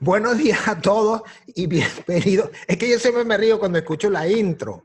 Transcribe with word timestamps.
Buenos 0.00 0.38
días 0.38 0.66
a 0.68 0.80
todos 0.80 1.22
y 1.46 1.66
bienvenidos. 1.66 2.50
Es 2.66 2.76
que 2.76 2.90
yo 2.90 2.98
siempre 2.98 3.24
me 3.24 3.36
río 3.36 3.58
cuando 3.58 3.78
escucho 3.78 4.10
la 4.10 4.28
intro, 4.28 4.84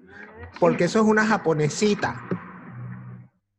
porque 0.59 0.85
eso 0.85 0.99
es 0.99 1.05
una 1.05 1.25
japonesita. 1.25 2.21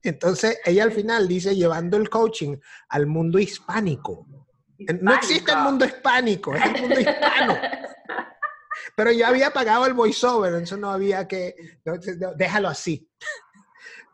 Entonces, 0.02 0.58
ella 0.64 0.84
al 0.84 0.92
final 0.92 1.28
dice 1.28 1.54
llevando 1.54 1.96
el 1.96 2.10
coaching 2.10 2.56
al 2.88 3.06
mundo 3.06 3.38
hispánico. 3.38 4.26
No 5.00 5.14
existe 5.14 5.52
el 5.52 5.58
mundo 5.58 5.84
hispánico, 5.84 6.54
es 6.54 6.64
el 6.64 6.80
mundo 6.80 7.00
hispano. 7.00 7.56
Pero 8.96 9.12
yo 9.12 9.26
había 9.26 9.52
pagado 9.52 9.86
el 9.86 9.94
voiceover, 9.94 10.52
entonces 10.52 10.78
no 10.78 10.90
había 10.90 11.28
que... 11.28 11.54
déjalo 12.36 12.68
así. 12.68 13.08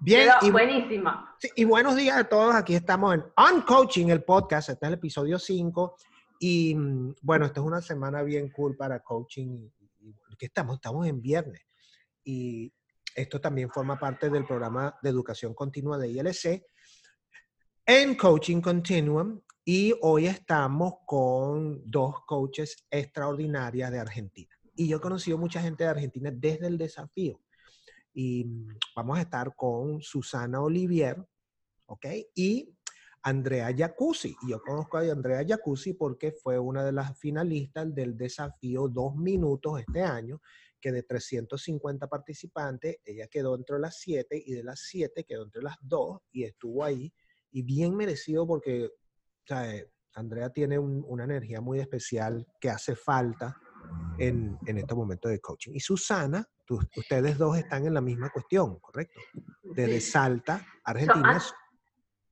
Bien. 0.01 0.29
y, 0.42 0.51
buenísima. 0.51 1.37
y 1.57 1.64
buenos 1.64 1.97
días 1.97 2.17
a 2.17 2.25
todos. 2.25 2.55
Aquí 2.55 2.75
estamos 2.75 3.14
en 3.14 3.25
On 3.37 3.62
Coaching, 3.62 4.09
el 4.09 4.23
podcast. 4.23 4.69
Este 4.69 4.87
es 4.87 4.89
el 4.89 4.95
episodio 4.95 5.39
5. 5.39 5.97
Y 6.39 6.75
mm, 6.75 7.17
bueno, 7.22 7.47
esta 7.47 7.61
es 7.61 7.67
una 7.67 7.83
semana 7.83 8.22
bien 8.22 8.50
cool 8.50 8.77
para 8.77 9.00
coaching. 9.00 9.69
Que 10.39 10.47
estamos, 10.47 10.77
estamos 10.77 11.06
en 11.06 11.20
viernes. 11.20 11.61
Y 12.25 12.72
esto 13.14 13.41
también 13.41 13.70
forma 13.70 13.98
parte 13.98 14.30
del 14.30 14.47
programa 14.47 14.97
de 15.03 15.11
educación 15.11 15.53
continua 15.55 15.98
de 15.98 16.08
ILC 16.08 16.64
en 17.86 18.14
Coaching 18.14 18.61
Continuum. 18.61 19.41
Y 19.64 19.92
hoy 20.03 20.27
estamos 20.27 20.95
con 21.05 21.83
dos 21.84 22.25
coaches 22.27 22.86
extraordinarias 22.91 23.91
de 23.91 23.98
Argentina. 23.98 24.55
Y 24.75 24.86
yo 24.89 24.98
he 24.98 25.00
conocido 25.00 25.36
mucha 25.36 25.61
gente 25.61 25.84
de 25.84 25.91
Argentina 25.91 26.30
desde 26.33 26.69
el 26.69 26.78
desafío. 26.78 27.41
Y 28.14 28.45
mm, 28.45 28.78
vamos 28.95 29.19
a 29.19 29.23
estar 29.23 29.55
con 29.56 30.00
Susana 30.00 30.61
Olivier, 30.61 31.17
¿ok? 31.86 32.06
Y 32.34 32.78
Andrea 33.29 33.75
Jacuzzi. 33.77 34.34
Y 34.43 34.51
yo 34.51 34.62
conozco 34.62 34.97
a 34.97 35.01
Andrea 35.03 35.45
Jacuzzi 35.47 35.93
porque 35.93 36.33
fue 36.33 36.59
una 36.59 36.84
de 36.84 36.93
las 36.93 37.19
finalistas 37.19 37.95
del 37.95 38.17
desafío 38.17 38.89
Dos 38.89 39.17
Minutos 39.17 39.81
este 39.81 40.03
año, 40.03 40.41
que 40.81 40.93
de 40.93 41.03
350 41.03 42.07
participantes, 42.07 42.97
ella 43.05 43.27
quedó 43.27 43.55
entre 43.55 43.79
las 43.79 43.98
7 44.01 44.43
y 44.47 44.53
de 44.53 44.65
las 44.65 44.81
7 44.81 45.25
quedó 45.25 45.45
entre 45.45 45.62
las 45.62 45.77
2 45.83 46.20
y 46.33 46.45
estuvo 46.45 46.85
ahí. 46.85 47.12
Y 47.51 47.62
bien 47.62 47.95
merecido 47.95 48.47
porque 48.47 48.87
o 48.87 49.47
sea, 49.47 49.75
Andrea 50.15 50.51
tiene 50.51 50.79
una 50.79 51.25
energía 51.25 51.61
muy 51.61 51.81
especial 51.81 52.47
que 52.61 52.70
hace 52.70 52.97
falta 52.97 53.57
en, 54.19 54.59
en 54.67 54.79
estos 54.79 54.97
momentos 54.97 55.31
de 55.31 55.41
coaching. 55.41 55.73
Y 55.75 55.81
Susana, 55.81 56.47
ustedes 56.97 57.37
dos 57.37 57.57
están 57.59 57.87
en 57.87 57.95
la 57.95 58.01
misma 58.01 58.31
cuestión, 58.31 58.79
¿correcto? 58.81 59.20
Desde 59.63 60.01
Salta, 60.01 60.67
Argentina. 60.85 61.41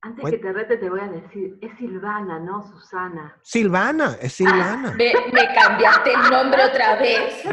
Antes 0.01 0.29
que 0.29 0.37
te 0.37 0.53
rete 0.53 0.77
te 0.77 0.89
voy 0.89 0.99
a 0.99 1.07
decir, 1.07 1.57
es 1.59 1.75
Silvana, 1.79 2.39
no 2.39 2.63
Susana. 2.71 3.35
Silvana, 3.41 4.15
es 4.21 4.33
Silvana. 4.33 4.93
me, 4.95 5.53
cambiaste 5.55 6.13
el 6.13 6.29
nombre 6.29 6.63
otra 6.65 6.97
vez. 6.97 7.43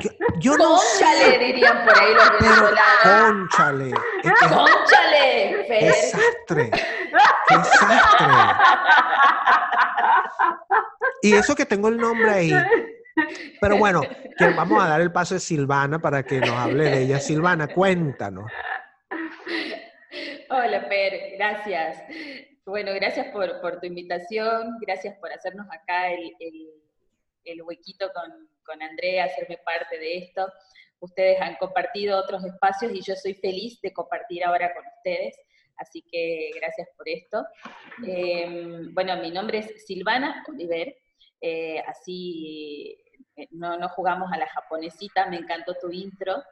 Yo, 0.41 0.57
no 0.59 0.77
sé. 0.77 1.39
dirían 1.39 1.85
por 1.87 1.99
ahí 1.99 2.15
los 2.15 2.31
venezolanos. 2.33 3.49
Conchale. 3.49 3.95
Conchale. 4.23 5.67
Qué 5.69 5.85
desastre. 5.87 6.71
Qué 7.49 7.57
desastre. 7.57 8.27
Y 11.23 11.33
eso 11.33 11.57
que 11.57 11.65
tengo 11.65 11.89
el 11.89 11.97
nombre 11.97 12.31
ahí. 12.31 12.53
Pero 13.59 13.79
bueno, 13.79 14.03
que 14.37 14.51
vamos 14.51 14.85
a 14.85 14.89
dar 14.89 15.01
el 15.01 15.11
paso 15.11 15.37
a 15.37 15.39
Silvana 15.39 15.99
para 15.99 16.23
que 16.23 16.41
nos 16.41 16.51
hable 16.51 16.85
de 16.85 17.03
ella. 17.05 17.21
Silvana, 17.21 17.69
cuéntanos. 17.69 18.51
Hola, 20.51 20.89
Per, 20.89 21.37
gracias. 21.37 22.03
Bueno, 22.67 22.93
gracias 22.95 23.29
por, 23.29 23.81
tu 23.81 23.87
invitación, 23.87 24.79
gracias 24.81 25.17
por 25.19 25.33
hacernos 25.33 25.67
acá 25.71 26.11
el, 26.11 27.63
huequito 27.63 28.11
con, 28.13 28.83
Andrea, 28.83 29.25
hacerme 29.25 29.59
parte 29.65 29.99
de 29.99 30.19
esto. 30.19 30.53
Ustedes 31.01 31.41
han 31.41 31.57
compartido 31.57 32.19
otros 32.19 32.45
espacios 32.45 32.93
y 32.93 33.01
yo 33.03 33.15
soy 33.17 33.35
feliz 33.35 33.81
de 33.81 33.93
compartir 33.93 34.45
ahora 34.45 34.73
con 34.75 34.85
ustedes, 34.97 35.37
así 35.77 36.03
que 36.11 36.51
gracias 36.57 36.89
por 36.97 37.09
esto. 37.09 37.45
Em, 38.07 38.93
bueno, 38.95 39.17
mi 39.17 39.31
nombre 39.31 39.59
es 39.59 39.87
Silvana 39.87 40.43
Oliver, 40.49 40.95
eh, 41.41 41.81
así 41.87 42.99
eh, 43.37 43.49
no, 43.51 43.77
no 43.79 43.89
jugamos 43.91 44.33
a 44.33 44.39
la 44.39 44.49
japonesita, 44.49 45.27
me 45.27 45.37
encantó 45.37 45.75
tu 45.75 45.91
intro. 45.91 46.43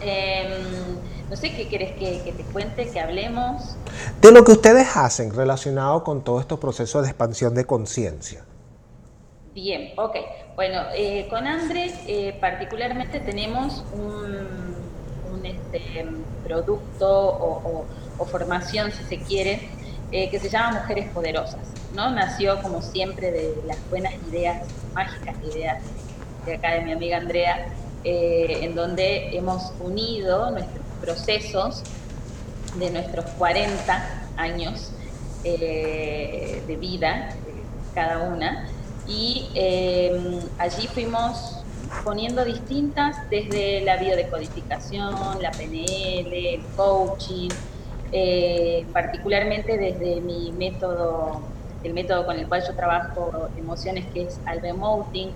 Em, 0.00 1.15
no 1.28 1.36
sé 1.36 1.52
qué 1.52 1.66
quieres 1.66 1.92
que, 1.92 2.32
te 2.36 2.42
cuente, 2.52 2.88
que 2.88 3.00
hablemos. 3.00 3.76
De 4.20 4.30
lo 4.30 4.44
que 4.44 4.52
ustedes 4.52 4.96
hacen 4.96 5.34
relacionado 5.34 6.04
con 6.04 6.22
todo 6.22 6.40
estos 6.40 6.58
procesos 6.60 7.02
de 7.02 7.08
expansión 7.08 7.54
de 7.54 7.64
conciencia. 7.64 8.44
Bien, 9.54 9.92
ok. 9.96 10.16
Bueno, 10.54 10.82
eh, 10.94 11.26
con 11.28 11.46
Andrés 11.46 11.94
eh, 12.06 12.36
particularmente 12.40 13.20
tenemos 13.20 13.84
un, 13.92 15.44
este, 15.44 16.06
producto 16.44 17.86
o, 18.18 18.24
formación, 18.26 18.90
si 18.92 19.04
se 19.04 19.18
quiere, 19.18 19.68
eh, 20.10 20.30
que 20.30 20.38
se 20.38 20.48
llama 20.48 20.80
Mujeres 20.80 21.10
Poderosas. 21.10 21.60
¿no? 21.94 22.10
Nació 22.10 22.60
como 22.62 22.82
siempre 22.82 23.32
de 23.32 23.54
las 23.66 23.78
buenas 23.90 24.14
ideas, 24.28 24.66
mágicas 24.94 25.36
ideas 25.52 25.82
de 26.44 26.54
acá 26.54 26.74
de 26.74 26.82
mi 26.82 26.92
amiga 26.92 27.16
Andrea, 27.16 27.66
en 28.04 28.76
donde 28.76 29.36
hemos 29.36 29.72
unido 29.80 30.50
nuestros 30.52 30.85
procesos 31.00 31.82
de 32.78 32.90
nuestros 32.90 33.24
40 33.38 34.28
años 34.36 34.92
eh, 35.44 36.62
de 36.66 36.76
vida, 36.76 37.30
cada 37.94 38.18
una, 38.18 38.68
y 39.06 39.48
eh, 39.54 40.40
allí 40.58 40.86
fuimos 40.88 41.62
poniendo 42.04 42.44
distintas 42.44 43.16
desde 43.30 43.82
la 43.82 43.96
biodecodificación, 43.96 45.40
la 45.40 45.50
PNL, 45.52 46.32
el 46.32 46.62
coaching, 46.76 47.50
eh, 48.12 48.86
particularmente 48.92 49.78
desde 49.78 50.20
mi 50.20 50.52
método, 50.52 51.40
el 51.82 51.94
método 51.94 52.26
con 52.26 52.38
el 52.38 52.48
cual 52.48 52.62
yo 52.66 52.74
trabajo 52.74 53.48
emociones, 53.56 54.06
que 54.12 54.24
es 54.24 54.40
el 54.52 54.60
remoting, 54.60 55.30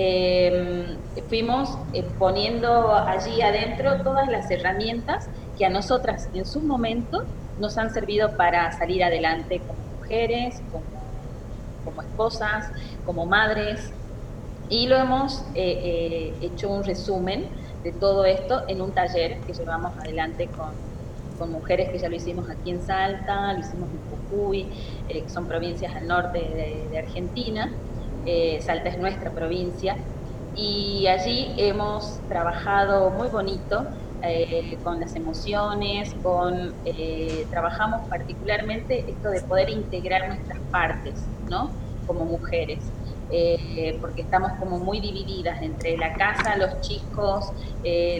eh, 0.00 0.96
fuimos 1.28 1.76
eh, 1.92 2.04
poniendo 2.20 2.94
allí 2.94 3.42
adentro 3.42 4.00
todas 4.04 4.28
las 4.28 4.48
herramientas 4.48 5.28
que 5.56 5.66
a 5.66 5.70
nosotras 5.70 6.28
en 6.32 6.46
su 6.46 6.60
momento 6.62 7.24
nos 7.58 7.76
han 7.78 7.90
servido 7.90 8.36
para 8.36 8.70
salir 8.70 9.02
adelante 9.02 9.60
como 9.66 9.80
mujeres, 9.98 10.62
como, 10.70 12.00
esposas, 12.00 12.70
como 13.04 13.26
madres, 13.26 13.92
y 14.68 14.86
lo 14.86 14.96
hemos 14.98 15.44
eh, 15.54 16.32
hecho 16.42 16.70
un 16.70 16.84
resumen 16.84 17.48
de 17.82 17.90
todo 17.90 18.24
esto 18.24 18.62
en 18.68 18.80
un 18.80 18.92
taller 18.92 19.40
que 19.40 19.52
llevamos 19.52 19.98
adelante 19.98 20.48
con, 20.48 20.76
con 21.38 21.50
mujeres 21.50 21.88
que 21.90 21.98
ya 21.98 22.08
lo 22.08 22.14
hicimos 22.14 22.48
aquí 22.48 22.70
en 22.70 22.82
Salta, 22.82 23.52
lo 23.52 23.58
hicimos 23.58 23.90
en 23.90 23.98
Jujuy, 24.08 24.70
que 25.08 25.28
son 25.28 25.48
provincias 25.48 25.96
al 25.96 26.06
norte 26.06 26.38
de 26.88 26.98
Argentina, 26.98 27.74
eh, 28.26 28.60
Salta 28.62 28.88
es 28.88 28.98
nuestra 28.98 29.30
provincia, 29.30 29.96
y 30.54 31.06
allí 31.06 31.54
hemos 31.56 32.20
trabajado 32.28 33.10
muy 33.10 33.28
bonito 33.28 33.86
eh, 34.22 34.76
con 34.82 34.98
las 34.98 35.14
emociones, 35.14 36.14
con 36.22 36.74
eh, 36.84 37.46
trabajamos 37.50 38.08
particularmente 38.08 39.04
esto 39.08 39.30
de 39.30 39.40
poder 39.42 39.70
integrar 39.70 40.28
nuestras 40.28 40.58
partes, 40.70 41.14
¿no? 41.48 41.70
Como 42.06 42.24
mujeres. 42.24 42.80
porque 44.00 44.22
estamos 44.22 44.52
como 44.58 44.78
muy 44.78 45.00
divididas 45.00 45.60
entre 45.60 45.98
la 45.98 46.14
casa, 46.14 46.56
los 46.56 46.80
chicos, 46.80 47.44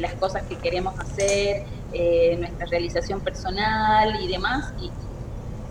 las 0.00 0.12
cosas 0.14 0.42
que 0.42 0.56
queremos 0.56 0.94
hacer, 1.00 1.64
nuestra 2.38 2.66
realización 2.66 3.20
personal 3.20 4.22
y 4.22 4.28
demás, 4.28 4.74
y 4.78 4.90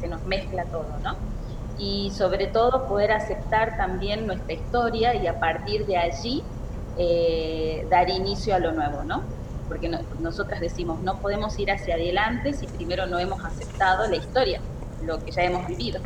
se 0.02 0.08
nos 0.08 0.26
mezcla 0.26 0.66
todo, 0.66 0.88
¿no? 1.04 1.37
Y 1.78 2.12
sobre 2.12 2.48
todo 2.48 2.88
poder 2.88 3.12
aceptar 3.12 3.78
también 3.78 4.26
nuestra 4.26 4.54
historia 4.54 5.16
y 5.16 5.28
a 5.28 5.40
partir 5.40 5.86
de 5.86 5.98
allí 5.98 6.44
eh, 6.98 7.86
dar 7.90 8.10
inicio 8.10 8.56
a 8.56 8.60
lo 8.60 8.72
nuevo, 8.72 9.04
¿no? 9.04 9.22
Porque 9.68 9.90
nosotras 10.20 10.60
decimos, 10.60 11.02
no 11.02 11.20
podemos 11.20 11.58
ir 11.60 11.72
hacia 11.72 11.96
adelante 11.96 12.54
si 12.54 12.68
primero 12.68 13.06
no 13.06 13.20
hemos 13.20 13.44
aceptado 13.44 14.08
la 14.08 14.16
historia, 14.16 14.62
lo 15.06 15.24
que 15.24 15.32
ya 15.32 15.44
hemos 15.44 15.68
vivido. 15.68 16.00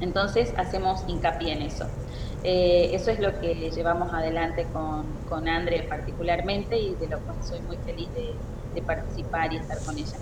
Entonces 0.00 0.52
hacemos 0.56 1.04
hincapié 1.06 1.52
en 1.52 1.62
eso. 1.62 1.86
Eh, 2.42 2.90
eso 2.92 3.12
es 3.12 3.20
lo 3.20 3.38
que 3.40 3.70
llevamos 3.70 4.12
adelante 4.12 4.66
con, 4.72 5.04
con 5.28 5.48
Andre 5.48 5.86
particularmente 5.88 6.76
y 6.76 6.96
de 6.96 7.06
lo 7.06 7.20
cual 7.20 7.36
soy 7.40 7.60
muy 7.60 7.76
feliz 7.76 8.08
de, 8.14 8.82
participar 8.82 9.52
y 9.52 9.58
estar 9.58 9.78
con 9.84 9.96
ella. 9.96 10.16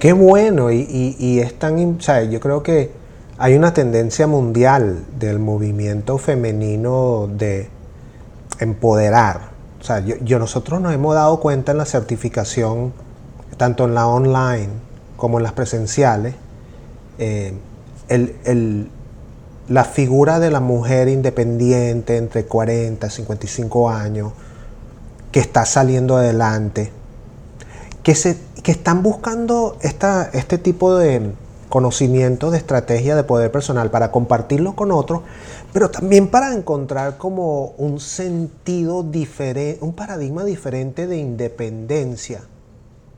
Qué 0.00 0.12
bueno, 0.12 0.72
y, 0.72 1.16
y, 1.18 1.40
es 1.40 1.58
tan, 1.58 1.96
o 1.96 2.00
sea, 2.00 2.24
yo 2.24 2.40
creo 2.40 2.62
que 2.62 2.90
hay 3.38 3.54
una 3.54 3.72
tendencia 3.72 4.26
mundial 4.26 5.04
del 5.18 5.38
movimiento 5.38 6.18
femenino 6.18 7.28
de 7.32 7.70
empoderar. 8.58 9.50
O 9.80 9.84
sea, 9.84 10.00
yo, 10.00 10.38
nosotros 10.40 10.80
nos 10.80 10.92
hemos 10.92 11.14
dado 11.14 11.38
cuenta 11.38 11.70
en 11.70 11.78
la 11.78 11.84
certificación, 11.84 12.92
tanto 13.56 13.84
en 13.84 13.94
la 13.94 14.08
online 14.08 14.70
como 15.16 15.38
en 15.38 15.44
las 15.44 15.52
presenciales, 15.52 16.34
eh, 17.18 17.54
el, 18.08 18.90
la 19.68 19.84
figura 19.84 20.40
de 20.40 20.50
la 20.50 20.60
mujer 20.60 21.08
independiente 21.08 22.16
entre 22.16 22.44
40 22.44 23.06
y 23.06 23.10
55 23.10 23.90
años 23.90 24.32
que 25.30 25.38
está 25.38 25.64
saliendo 25.64 26.16
adelante, 26.16 26.90
que, 28.02 28.16
se, 28.16 28.36
que 28.64 28.72
están 28.72 29.04
buscando 29.04 29.76
esta, 29.80 30.28
este 30.32 30.58
tipo 30.58 30.96
de 30.96 31.32
conocimiento, 31.68 32.50
de 32.50 32.58
estrategia 32.58 33.16
de 33.16 33.24
poder 33.24 33.50
personal 33.50 33.90
para 33.90 34.10
compartirlo 34.10 34.74
con 34.74 34.90
otros, 34.90 35.22
pero 35.72 35.90
también 35.90 36.28
para 36.28 36.54
encontrar 36.54 37.16
como 37.18 37.74
un 37.78 38.00
sentido 38.00 39.02
diferente, 39.02 39.84
un 39.84 39.92
paradigma 39.94 40.44
diferente 40.44 41.06
de 41.06 41.18
independencia 41.18 42.42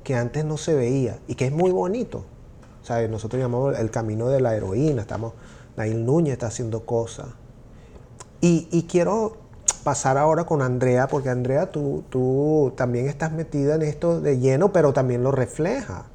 que 0.05 0.15
antes 0.15 0.45
no 0.45 0.57
se 0.57 0.75
veía 0.75 1.19
y 1.29 1.35
que 1.35 1.47
es 1.47 1.53
muy 1.53 1.71
bonito. 1.71 2.25
¿Sabes? 2.83 3.11
Nosotros 3.11 3.41
llamamos 3.41 3.79
el 3.79 3.91
camino 3.91 4.29
de 4.29 4.41
la 4.41 4.57
heroína, 4.57 5.03
estamos 5.03 5.35
Nail 5.77 6.05
Núñez 6.05 6.33
está 6.33 6.47
haciendo 6.47 6.85
cosas. 6.85 7.27
Y, 8.43 8.87
quiero 8.89 9.37
pasar 9.85 10.17
ahora 10.17 10.45
con 10.45 10.63
Andrea, 10.63 11.09
porque 11.09 11.29
Andrea, 11.29 11.71
tú, 11.71 12.05
tú 12.09 12.73
también 12.75 13.07
estás 13.07 13.33
metida 13.33 13.75
en 13.75 13.83
esto 13.83 14.21
de 14.21 14.39
lleno, 14.39 14.73
pero 14.73 14.95
también 14.95 15.23
lo 15.23 15.31
refleja, 15.31 16.07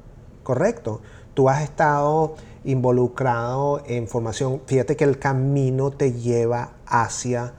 ¿correcto? 0.42 1.00
Tú 1.36 1.50
has 1.50 1.62
estado 1.62 2.34
involucrado 2.64 3.82
en 3.84 4.08
formación. 4.08 4.62
Fíjate 4.64 4.96
que 4.96 5.04
el 5.04 5.18
camino 5.18 5.90
te 5.90 6.14
lleva 6.14 6.70
hacia 6.86 7.52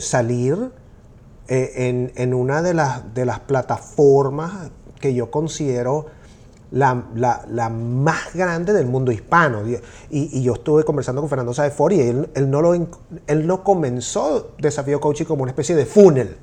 salir 0.00 0.70
eh, 1.48 2.10
en, 2.14 2.34
una 2.34 2.60
de 2.60 2.74
las, 2.74 3.14
de 3.14 3.24
las 3.24 3.40
plataformas 3.40 4.70
que 5.00 5.14
yo 5.14 5.30
considero 5.30 6.04
la, 6.70 7.02
la, 7.14 7.70
más 7.70 8.34
grande 8.34 8.74
del 8.74 8.84
mundo 8.84 9.10
hispano. 9.10 9.62
Y, 10.10 10.42
yo 10.42 10.52
estuve 10.52 10.84
conversando 10.84 11.22
con 11.22 11.30
Fernando 11.30 11.54
Saefor 11.54 11.94
y 11.94 12.02
él, 12.02 12.28
él, 12.34 12.50
no 12.50 12.60
lo, 12.60 12.74
él 12.74 13.46
no 13.46 13.64
comenzó 13.64 14.50
Desafío 14.58 15.00
Coaching 15.00 15.24
como 15.24 15.44
una 15.44 15.52
especie 15.52 15.74
de 15.74 15.86
funnel. 15.86 16.36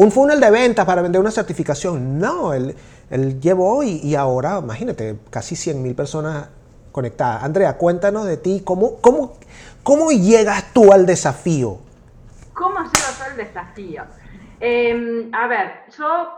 Un 0.00 0.10
funnel 0.10 0.40
de 0.40 0.50
ventas 0.50 0.86
para 0.86 1.02
vender 1.02 1.20
una 1.20 1.30
certificación. 1.30 2.18
No, 2.18 2.54
él, 2.54 2.74
él 3.10 3.38
llevó 3.38 3.82
y, 3.82 4.00
y, 4.02 4.14
ahora, 4.14 4.58
imagínate, 4.58 5.18
casi 5.28 5.54
100 5.54 5.82
mil 5.82 5.94
personas 5.94 6.48
conectadas. 6.90 7.44
Andrea, 7.44 7.76
cuéntanos 7.76 8.24
de 8.24 8.38
ti, 8.38 8.62
¿cómo, 8.64 8.98
cómo, 9.02 9.36
cómo 9.82 10.10
llegas 10.10 10.72
tú 10.72 10.90
al 10.90 11.04
desafío? 11.04 11.80
¿Cómo 12.54 12.78
llegas 12.78 13.20
al 13.20 13.36
desafío? 13.36 14.04
Em, 14.58 15.30
a 15.34 15.46
ver, 15.46 15.82
yo 15.94 16.30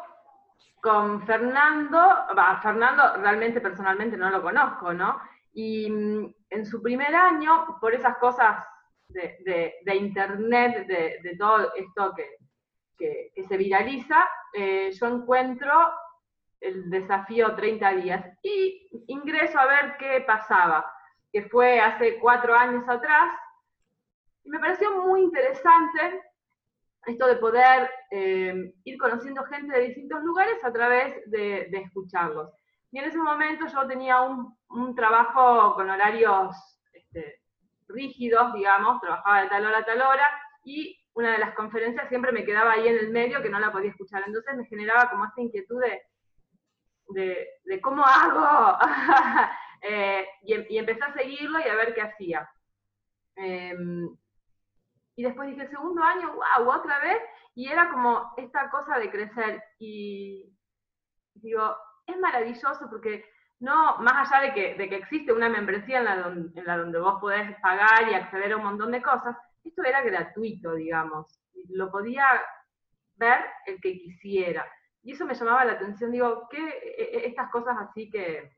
con 0.81 1.25
Fernando, 1.25 1.99
va, 2.37 2.59
Fernando 2.61 3.15
realmente 3.19 3.61
personalmente 3.61 4.17
no 4.17 4.29
lo 4.31 4.43
conozco, 4.43 4.93
¿no? 4.93 5.21
Y 5.55 5.89
mm, 5.89 6.35
en 6.51 6.67
su 6.67 6.83
primer 6.83 7.15
año, 7.15 7.79
por 7.81 7.95
esas 7.95 8.17
cosas 8.17 8.57
de, 9.07 9.73
internet, 9.95 10.85
de, 10.89 11.37
todo 11.39 11.73
esto 11.77 12.13
que, 12.17 12.42
se 13.49 13.57
viraliza, 13.57 14.29
eh, 14.53 14.91
yo 14.93 15.07
encuentro 15.07 15.73
el 16.61 16.91
desafío 16.91 17.55
30 17.55 17.93
días 17.95 18.39
y 18.43 18.89
ingreso 19.09 19.59
a 19.59 19.67
ver 19.67 19.97
qué 19.99 20.21
pasaba, 20.27 20.85
que 21.33 21.43
fue 21.43 21.81
hace 21.81 22.19
cuatro 22.19 22.55
años 22.55 22.89
atrás, 22.89 23.33
y 24.45 24.51
me 24.51 24.59
pareció 24.59 25.03
muy 25.03 25.23
interesante 25.23 26.23
esto 27.07 27.27
de 27.27 27.37
poder 27.37 27.91
eh, 28.11 28.75
ir 28.85 28.99
conociendo 28.99 29.45
gente 29.45 29.77
de 29.77 29.87
distintos 29.89 30.23
lugares 30.23 30.63
a 30.65 30.73
través 30.73 31.15
de, 31.31 31.69
escucharlos. 31.73 32.51
Y 32.93 32.99
en 32.99 33.07
ese 33.07 33.19
momento 33.19 33.67
yo 33.67 33.87
tenía 33.87 34.21
un, 34.21 34.95
trabajo 34.95 35.75
con 35.75 35.91
horarios 35.91 36.55
este, 36.93 37.41
rígidos, 37.89 38.53
digamos, 38.55 39.01
trabajaba 39.01 39.43
de 39.43 39.49
tal 39.49 39.67
hora 39.67 39.79
a 39.79 39.85
tal 39.85 40.01
hora, 40.01 40.27
y 40.65 41.02
una 41.15 41.33
de 41.33 41.39
las 41.39 41.55
conferencias 41.55 42.09
siempre 42.09 42.33
me 42.33 42.45
quedaba 42.45 42.73
ahí 42.73 42.89
en 42.89 42.99
el 42.99 43.11
medio 43.11 43.43
que 43.43 43.51
no 43.51 43.59
la 43.59 43.73
podía 43.73 43.91
escuchar. 43.91 44.23
Entonces 44.27 44.57
me 44.57 44.67
generaba 44.67 45.11
como 45.11 45.25
esta 45.25 45.41
inquietud 45.41 45.81
de, 45.81 46.03
de, 47.65 47.81
cómo 47.81 48.05
hago. 48.05 48.79
Eh, 49.85 50.25
y, 50.43 50.79
empecé 50.79 51.03
a 51.03 51.13
seguirlo 51.13 51.59
y 51.59 51.65
a 51.65 51.75
ver 51.75 51.93
qué 51.93 52.03
hacía. 52.03 52.49
Em, 53.35 54.17
y 55.17 55.25
después 55.25 55.49
dije, 55.49 55.67
segundo 55.67 56.05
año, 56.05 56.35
wow, 56.35 56.71
otra 56.71 57.01
vez. 57.01 57.21
Y 57.57 57.69
era 57.69 57.91
como 57.91 58.33
esta 58.37 58.71
cosa 58.71 59.01
de 59.01 59.11
crecer. 59.11 59.61
Y 59.81 60.57
digo, 61.35 61.77
es 62.07 62.17
maravilloso 62.17 62.89
porque 62.89 63.25
no, 63.59 63.99
más 63.99 64.31
allá 64.31 64.47
de 64.47 64.55
que, 64.55 64.75
de 64.75 64.89
que 64.89 64.97
existe 64.97 65.33
una 65.33 65.49
membresía 65.49 65.99
en 65.99 66.05
la, 66.05 66.17
donde, 66.17 66.61
en 66.61 66.67
la 66.67 66.77
donde 66.77 67.01
vos 67.01 67.21
podés 67.21 67.59
pagar 67.61 68.09
y 68.09 68.15
acceder 68.15 68.53
a 68.53 68.57
un 68.59 68.65
montón 68.65 68.93
de 68.93 69.03
cosas, 69.03 69.37
esto 69.65 69.83
era 69.83 70.03
gratuito, 70.03 70.75
digamos. 70.75 71.39
Lo 71.69 71.91
podía 71.91 72.27
ver 73.17 73.39
el 73.67 73.81
que 73.81 73.99
quisiera. 73.99 74.71
Y 75.03 75.13
eso 75.13 75.27
me 75.27 75.35
llamaba 75.35 75.65
la 75.65 75.73
atención. 75.73 76.13
Digo, 76.13 76.49
¿qué, 76.51 76.59
e, 76.59 77.27
estas 77.27 77.51
cosas 77.51 77.77
así 77.79 78.11
que, 78.11 78.53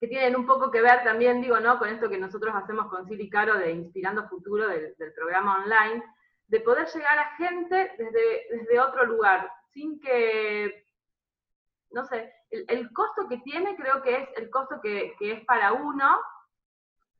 que 0.00 0.08
tienen 0.08 0.36
un 0.36 0.46
poco 0.46 0.70
que 0.70 0.82
ver 0.82 1.04
también, 1.04 1.40
digo, 1.40 1.60
¿no? 1.60 1.78
Con 1.78 1.88
esto 1.88 2.10
que 2.10 2.18
nosotros 2.18 2.54
hacemos 2.54 2.88
con 2.88 3.06
Sili 3.06 3.30
Caro 3.30 3.56
de 3.56 3.70
Inspirando 3.70 4.28
Futuro 4.28 4.68
del, 4.68 4.94
programa 5.14 5.62
online, 5.62 6.02
de 6.48 6.60
poder 6.60 6.86
llegar 6.88 7.18
a 7.18 7.36
gente 7.36 7.92
desde, 7.96 8.46
desde 8.50 8.80
otro 8.80 9.06
lugar, 9.06 9.50
sin 9.72 10.00
que, 10.00 10.86
no 11.90 12.04
sé, 12.04 12.34
el, 12.50 12.92
costo 12.92 13.28
que 13.28 13.38
tiene 13.38 13.76
creo 13.76 14.02
que 14.02 14.16
es 14.16 14.28
el 14.36 14.50
costo 14.50 14.80
que, 14.82 15.14
es 15.20 15.44
para 15.46 15.72
uno 15.72 16.18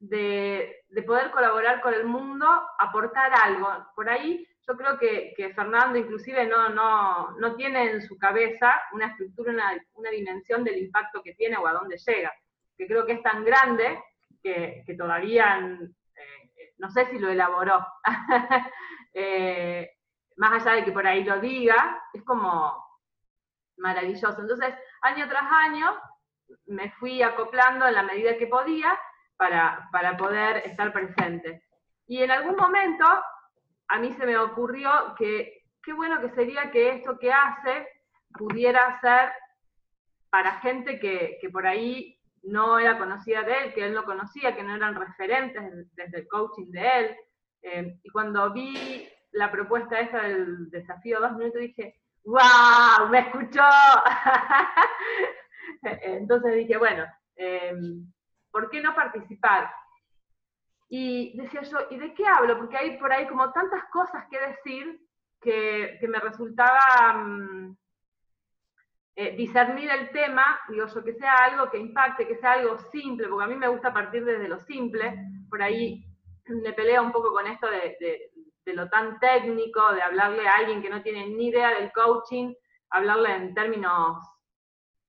de, 0.03 0.85
poder 1.07 1.31
colaborar 1.31 1.81
con 1.81 1.95
el 1.95 2.05
mundo, 2.05 2.47
aportar 2.79 3.33
algo. 3.35 3.69
Por 3.95 4.09
ahí 4.09 4.47
yo 4.67 4.77
creo 4.77 4.99
que, 4.99 5.53
Fernando 5.55 5.99
inclusive 5.99 6.47
no, 6.47 6.69
no, 6.69 7.33
no, 7.39 7.57
tiene 7.57 7.91
en 7.91 8.03
su 8.03 8.19
cabeza 8.19 8.81
una 8.93 9.09
estructura, 9.09 9.53
una, 9.53 9.85
una 9.95 10.11
dimensión 10.11 10.63
del 10.65 10.79
impacto 10.79 11.23
que 11.23 11.35
tiene 11.35 11.57
o 11.57 11.67
a 11.67 11.73
dónde 11.73 11.97
llega 11.97 12.33
que 12.77 12.87
creo 12.87 13.07
que 13.07 13.13
es 13.13 13.23
tan 13.23 13.45
grande 13.45 14.03
que, 14.43 14.85
todavía 14.99 15.59
eh, 15.59 16.75
no 16.79 16.91
sé 16.91 17.07
si 17.07 17.19
lo 17.19 17.31
elaboró. 17.31 17.87
Eh, 19.15 19.91
más 20.37 20.55
allá 20.55 20.77
de 20.77 20.87
que 20.87 20.93
por 20.93 21.07
ahí 21.07 21.23
lo 21.23 21.39
diga, 21.39 22.03
es 22.15 22.23
como 22.23 22.83
maravilloso. 23.77 24.41
Entonces, 24.41 24.75
año 25.03 25.29
tras 25.29 25.45
año, 25.53 25.95
me 26.65 26.91
fui 26.93 27.21
acoplando 27.21 27.87
en 27.87 27.93
la 27.93 28.05
medida 28.05 28.39
que 28.39 28.47
podía 28.47 28.99
para, 29.37 29.89
poder 30.19 30.59
estar 30.67 30.93
presente. 30.93 31.65
Y 32.07 32.23
en 32.23 32.31
algún 32.31 32.57
momento, 32.57 33.05
a 33.89 33.99
mí 33.99 34.13
se 34.13 34.27
me 34.27 34.39
ocurrió 34.39 35.15
que 35.19 35.63
qué 35.83 35.93
bueno 35.93 36.21
que 36.21 36.31
sería 36.31 36.71
que 36.71 36.91
esto 36.91 37.19
que 37.19 37.33
hace 37.33 37.87
pudiera 38.33 39.01
ser 39.01 39.33
para 40.31 40.61
gente 40.61 40.99
que, 40.99 41.39
que 41.41 41.51
por 41.51 41.67
ahí 41.67 42.19
no 42.43 42.79
era 42.79 42.99
conocida 42.99 43.43
de 43.43 43.53
él, 43.53 43.75
que 43.75 43.85
él 43.85 43.95
no 43.95 44.05
conocía, 44.05 44.55
que 44.55 44.63
no 44.63 44.75
eran 44.75 44.95
referentes 44.95 45.63
desde 45.95 46.19
el 46.19 46.29
coaching 46.29 46.71
de 46.71 46.99
él. 46.99 47.17
Eh, 47.63 47.99
y 48.03 48.11
cuando 48.11 48.53
vi 48.53 49.09
la 49.33 49.51
propuesta 49.51 50.01
esa 50.01 50.23
del 50.23 50.71
desafío 50.71 51.21
dos 51.21 51.37
minutos, 51.37 51.61
dije, 51.61 52.01
¡wow! 52.25 53.09
¡Me 53.11 53.21
escuchó! 53.21 53.63
Entonces 55.83 56.57
dije, 56.57 56.77
bueno, 56.77 57.05
em, 57.37 58.13
¿por 58.53 58.71
qué 58.71 58.81
no 58.81 58.95
participar? 58.95 59.73
Y 60.89 61.37
decía 61.37 61.63
yo, 61.63 61.79
¿y 61.91 61.99
de 61.99 62.15
qué 62.15 62.27
hablo? 62.27 62.59
Porque 62.59 62.77
hay 62.77 62.99
por 62.99 63.13
ahí 63.13 63.27
como 63.27 63.51
tantas 63.53 63.85
cosas 63.91 64.27
que 64.31 64.39
decir 64.39 65.01
que, 65.41 65.99
me 66.09 66.21
resultaba... 66.21 67.15
Mm, 67.15 67.77
eh, 69.15 69.37
discernir 69.37 69.91
el 69.91 70.11
tema, 70.11 70.59
digo 70.71 70.87
yo, 70.87 71.05
que 71.05 71.13
sea 71.13 71.35
algo 71.45 71.71
que 71.71 71.77
impacte, 71.77 72.27
que 72.27 72.39
sea 72.39 72.53
algo 72.53 72.79
simple, 72.91 73.29
porque 73.29 73.45
a 73.45 73.49
mí 73.49 73.57
me 73.57 73.69
gusta 73.69 73.93
partir 73.93 74.25
desde 74.25 74.49
lo 74.49 74.59
simple, 74.61 75.15
por 75.51 75.63
ahí 75.63 76.03
me 76.47 76.73
pelea 76.73 77.03
un 77.03 77.13
poco 77.13 77.31
con 77.31 77.47
esto 77.47 77.69
de, 77.69 78.31
lo 78.73 78.89
tan 78.89 79.21
técnico, 79.21 79.93
de 79.93 80.01
hablarle 80.01 80.49
a 80.49 80.53
alguien 80.53 80.81
que 80.81 80.89
no 80.89 81.03
tiene 81.03 81.27
ni 81.27 81.49
idea 81.49 81.79
del 81.79 81.93
coaching, 81.93 82.55
hablarle 82.89 83.35
en 83.35 83.55
términos, 83.55 84.17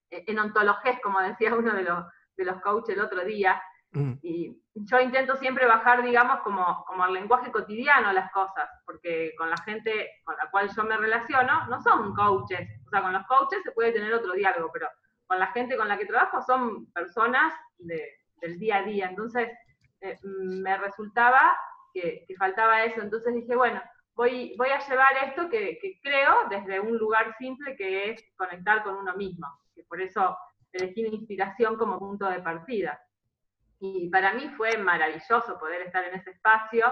eh, 0.09 0.25
en 0.27 0.39
ontologés, 0.39 0.99
como 1.01 1.21
decía 1.21 1.55
uno 1.55 1.73
de 1.73 1.83
los, 1.83 2.05
de 2.35 2.45
los 2.45 2.61
coaches 2.61 2.95
el 2.95 3.03
otro 3.03 3.23
día, 3.23 3.61
Mm. 3.93 4.13
Y 4.23 4.59
yo 4.73 4.99
intento 4.99 5.35
siempre 5.37 5.67
bajar, 5.67 6.03
digamos, 6.03 6.39
como, 6.41 6.83
como 6.85 7.03
al 7.03 7.13
lenguaje 7.13 7.51
cotidiano 7.51 8.11
las 8.11 8.31
cosas, 8.31 8.67
porque 8.85 9.33
con 9.37 9.49
la 9.49 9.57
gente 9.57 10.09
con 10.23 10.35
la 10.35 10.49
cual 10.49 10.69
yo 10.75 10.83
me 10.83 10.97
relaciono 10.97 11.67
no 11.67 11.79
son 11.81 12.13
coaches. 12.13 12.67
O 12.87 12.89
sea, 12.89 13.01
con 13.01 13.13
los 13.13 13.25
coaches 13.27 13.61
se 13.63 13.71
puede 13.71 13.91
tener 13.91 14.13
otro 14.13 14.33
diálogo, 14.33 14.71
pero 14.73 14.87
con 15.27 15.39
la 15.39 15.47
gente 15.47 15.77
con 15.77 15.87
la 15.87 15.97
que 15.97 16.05
trabajo 16.05 16.41
son 16.41 16.91
personas 16.91 17.53
del 17.77 18.59
día 18.59 18.77
a 18.77 18.83
día. 18.83 19.07
Entonces, 19.09 19.49
eh, 20.01 20.17
me 20.23 20.75
resultaba 20.77 21.55
que, 21.93 22.25
faltaba 22.37 22.83
eso. 22.83 23.01
Entonces 23.01 23.33
dije, 23.35 23.55
bueno, 23.55 23.81
voy, 24.15 24.55
voy 24.57 24.69
a 24.69 24.79
llevar 24.79 25.27
esto 25.27 25.49
que, 25.49 25.77
que 25.79 25.99
creo 26.01 26.33
desde 26.49 26.79
un 26.79 26.97
lugar 26.97 27.35
simple 27.37 27.75
que 27.75 28.09
es 28.09 28.23
conectar 28.35 28.83
con 28.83 28.95
uno 28.95 29.15
mismo. 29.15 29.47
Que 29.75 29.83
por 29.83 30.01
eso 30.01 30.35
elegí 30.73 31.03
la 31.03 31.15
inspiración 31.15 31.77
como 31.77 31.99
punto 31.99 32.27
de 32.29 32.41
partida. 32.41 32.99
Y 33.79 34.09
para 34.09 34.33
mí 34.33 34.49
fue 34.57 34.77
maravilloso 34.77 35.59
poder 35.59 35.81
estar 35.81 36.03
en 36.05 36.15
ese 36.15 36.31
espacio 36.31 36.85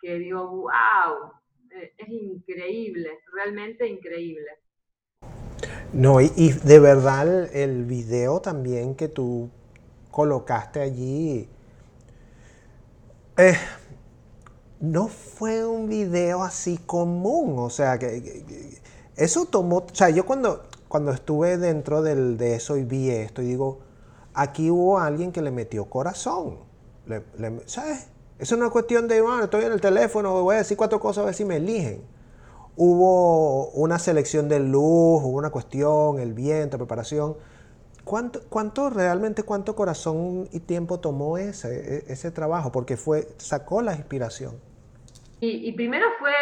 que 0.00 0.18
digo, 0.18 0.48
wow, 0.48 1.32
eh, 1.70 1.92
es 1.96 2.08
increíble, 2.08 3.20
realmente 3.32 3.86
increíble. 3.86 4.50
No, 5.92 6.20
y, 6.20 6.28
de 6.52 6.78
verdad 6.78 7.54
el 7.54 7.84
video 7.84 8.40
también 8.40 8.94
que 8.94 9.08
tú 9.08 9.50
colocaste 10.10 10.80
allí, 10.80 11.48
eh, 13.38 13.56
no 14.80 15.08
fue 15.08 15.64
un 15.66 15.88
video 15.88 16.42
así 16.42 16.78
común, 16.78 17.58
o 17.58 17.70
sea, 17.70 17.98
que, 17.98 18.80
eso 19.16 19.46
tomó, 19.46 19.78
o 19.78 19.94
sea, 19.94 20.10
yo 20.10 20.26
cuando, 20.26 20.68
cuando 20.96 21.12
estuve 21.12 21.58
dentro 21.58 22.00
del, 22.00 22.38
de 22.38 22.54
eso 22.54 22.78
y 22.78 22.82
vi 22.82 23.10
esto, 23.10 23.42
digo, 23.42 23.80
aquí 24.32 24.70
hubo 24.70 24.98
alguien 24.98 25.30
que 25.30 25.42
le 25.42 25.50
metió 25.50 25.90
corazón. 25.90 26.60
¿Sabes? 27.66 28.08
Es 28.38 28.50
una 28.50 28.70
cuestión 28.70 29.06
de, 29.06 29.20
bueno, 29.20 29.44
estoy 29.44 29.66
en 29.66 29.72
el 29.72 29.80
teléfono, 29.82 30.42
voy 30.42 30.54
a 30.54 30.58
decir 30.58 30.74
cuatro 30.74 30.98
cosas 30.98 31.20
a 31.22 31.26
ver 31.26 31.34
si 31.34 31.44
me 31.44 31.56
eligen. 31.56 32.00
Hubo 32.76 33.68
una 33.72 33.98
selección 33.98 34.48
de 34.48 34.58
luz, 34.58 35.22
hubo 35.22 35.36
una 35.36 35.50
cuestión, 35.50 36.18
el 36.18 36.32
viento, 36.32 36.78
preparación. 36.78 37.36
¿Cuánto, 38.02 38.40
cuánto 38.48 38.88
realmente, 38.88 39.42
cuánto 39.42 39.76
corazón 39.76 40.48
y 40.50 40.60
tiempo 40.60 40.98
tomó 40.98 41.36
ese, 41.36 41.98
e, 41.98 42.04
ese 42.10 42.30
trabajo? 42.30 42.72
Porque 42.72 42.96
fue, 42.96 43.28
sacó 43.36 43.82
la 43.82 43.94
inspiración. 43.94 44.54
y 45.40 45.70
primero 45.72 46.06
fue 46.18 46.32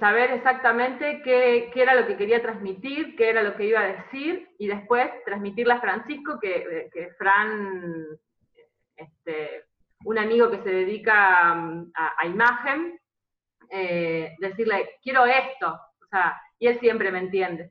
saber 0.00 0.30
exactamente 0.32 1.22
qué, 1.22 1.70
era 1.74 1.94
lo 1.94 2.06
que 2.06 2.16
quería 2.16 2.42
transmitir, 2.42 3.16
qué 3.16 3.30
era 3.30 3.42
lo 3.42 3.56
que 3.56 3.66
iba 3.66 3.80
a 3.80 3.92
decir, 3.92 4.48
y 4.58 4.66
después 4.66 5.08
transmitirle 5.24 5.74
a 5.74 5.80
Francisco, 5.80 6.38
que, 6.40 7.10
Fran, 7.18 8.06
este, 8.96 9.64
un 10.04 10.18
amigo 10.18 10.50
que 10.50 10.62
se 10.62 10.70
dedica 10.70 11.52
a, 11.52 12.26
imagen, 12.26 12.98
eh, 13.70 14.34
decirle, 14.38 14.90
quiero 15.02 15.26
esto, 15.26 15.68
o 15.72 16.06
sea, 16.10 16.40
y 16.58 16.68
él 16.68 16.78
siempre 16.80 17.10
me 17.10 17.18
entiende. 17.18 17.70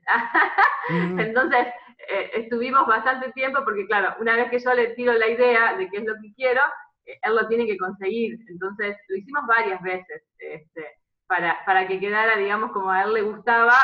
Mm. 0.90 1.20
Entonces, 1.20 1.66
eh, 2.08 2.30
estuvimos 2.34 2.86
bastante 2.86 3.32
tiempo, 3.32 3.60
porque 3.64 3.86
claro, 3.86 4.14
una 4.20 4.36
vez 4.36 4.50
que 4.50 4.58
yo 4.58 4.72
le 4.74 4.88
tiro 4.94 5.12
la 5.14 5.28
idea 5.28 5.76
de 5.76 5.88
qué 5.88 5.98
es 5.98 6.04
lo 6.04 6.14
que 6.14 6.32
quiero, 6.34 6.62
eh, 7.04 7.18
él 7.22 7.34
lo 7.34 7.48
tiene 7.48 7.66
que 7.66 7.76
conseguir. 7.76 8.38
Entonces, 8.48 8.96
lo 9.08 9.16
hicimos 9.16 9.46
varias 9.46 9.82
veces. 9.82 10.22
Este, 10.38 10.86
para, 11.26 11.64
para 11.64 11.86
que 11.86 12.00
quedara, 12.00 12.36
digamos, 12.36 12.72
como 12.72 12.90
a 12.90 13.02
él 13.02 13.12
le 13.14 13.22
gustaba, 13.22 13.74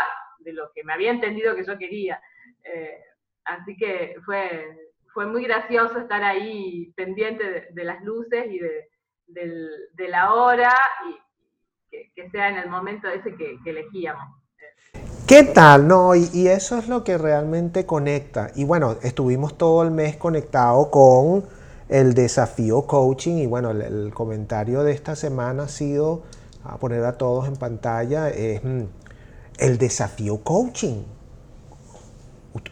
de 0.44 0.52
lo 0.52 0.70
que 0.75 0.84
me 0.84 0.92
había 0.92 1.11
entendido 1.11 1.54
que 1.54 1.64
yo 1.64 1.78
quería. 1.78 2.20
Eh, 2.64 2.99
así 3.44 3.76
que 3.76 4.16
fue, 4.25 4.92
fue 5.12 5.26
muy 5.26 5.44
gracioso 5.44 5.99
estar 5.99 6.22
ahí 6.22 6.92
pendiente 6.96 7.68
de, 7.70 7.84
las 7.84 8.02
luces 8.02 8.46
y 8.50 8.58
de, 8.58 10.08
la 10.08 10.34
hora 10.34 10.72
y 11.08 12.11
que, 12.14 12.30
sea 12.30 12.49
en 12.49 12.56
el 12.56 12.68
momento 12.68 13.08
ese 13.08 13.34
que, 13.37 13.58
elegíamos. 13.64 14.37
¿Qué 15.26 15.44
tal? 15.44 15.88
No, 15.88 16.14
y, 16.14 16.49
eso 16.49 16.78
es 16.78 16.88
lo 16.88 17.04
que 17.04 17.16
realmente 17.16 17.87
conecta. 17.87 18.50
Y 18.54 18.64
bueno, 18.64 18.96
estuvimos 19.02 19.56
todo 19.56 19.82
el 19.82 19.90
mes 19.90 20.16
conectado 20.16 20.90
con 20.90 21.44
el 21.88 22.14
desafío 22.14 22.87
coaching 22.87 23.37
y 23.37 23.46
bueno, 23.46 23.70
el 23.70 24.12
comentario 24.14 24.82
de 24.82 24.92
esta 24.92 25.14
semana 25.14 25.64
ha 25.64 25.68
sido 25.68 26.22
a 26.64 26.78
poner 26.78 27.04
a 27.04 27.19
todos 27.19 27.49
en 27.49 27.57
pantalla, 27.57 28.28
es 28.28 28.62
mm, 28.62 28.85
el 29.59 29.78
desafío 29.78 30.42
coaching. 30.42 31.02